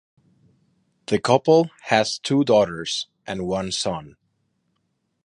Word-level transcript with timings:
The 1.05 1.19
couple 1.19 1.69
has 1.83 2.17
two 2.17 2.43
daughters 2.43 3.05
and 3.27 3.45
one 3.45 3.71
son. 3.71 4.15